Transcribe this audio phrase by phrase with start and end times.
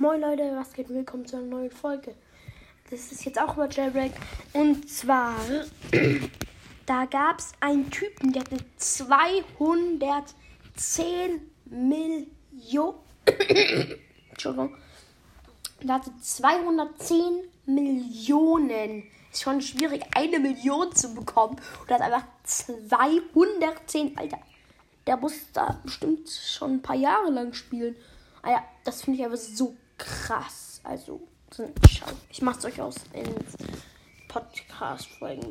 [0.00, 0.88] Moin Leute, was geht?
[0.90, 2.14] Willkommen zu einer neuen Folge.
[2.88, 4.12] Das ist jetzt auch über Jailbreak.
[4.52, 5.34] Und zwar,
[6.86, 12.94] da gab es einen Typen, der hatte 210 Millionen.
[14.30, 14.76] Entschuldigung.
[15.82, 19.02] Der hatte 210 Millionen.
[19.32, 21.56] Ist schon schwierig, eine Million zu bekommen.
[21.80, 24.16] Und hat einfach 210.
[24.16, 24.38] Alter,
[25.08, 27.96] der muss da bestimmt schon ein paar Jahre lang spielen.
[28.42, 29.74] Ah ja, das finde ich aber so
[30.08, 30.80] krass.
[30.84, 31.20] Also,
[32.30, 33.28] ich mach's euch aus in
[34.28, 35.46] Podcast-Folgen.